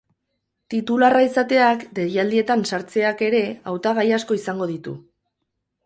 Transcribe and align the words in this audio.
Titularra 0.73 1.21
izateak, 1.25 1.85
deialdietan 2.01 2.65
sartzeak 2.73 3.23
ere, 3.31 3.45
hautagai 3.73 4.09
asko 4.21 4.43
izango 4.43 4.75
ditu. 4.77 5.01